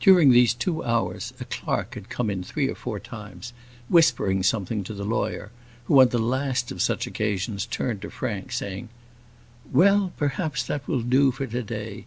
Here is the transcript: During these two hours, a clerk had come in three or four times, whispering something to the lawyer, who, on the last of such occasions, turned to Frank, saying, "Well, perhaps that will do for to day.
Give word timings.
During 0.00 0.30
these 0.30 0.54
two 0.54 0.82
hours, 0.82 1.34
a 1.38 1.44
clerk 1.44 1.92
had 1.92 2.08
come 2.08 2.30
in 2.30 2.42
three 2.42 2.68
or 2.70 2.74
four 2.74 2.98
times, 2.98 3.52
whispering 3.90 4.42
something 4.42 4.82
to 4.84 4.94
the 4.94 5.04
lawyer, 5.04 5.50
who, 5.84 6.00
on 6.00 6.08
the 6.08 6.18
last 6.18 6.72
of 6.72 6.80
such 6.80 7.06
occasions, 7.06 7.66
turned 7.66 8.00
to 8.00 8.08
Frank, 8.10 8.50
saying, 8.50 8.88
"Well, 9.70 10.12
perhaps 10.16 10.62
that 10.62 10.88
will 10.88 11.02
do 11.02 11.32
for 11.32 11.46
to 11.46 11.62
day. 11.62 12.06